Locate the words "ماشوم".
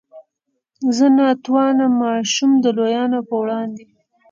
2.01-2.51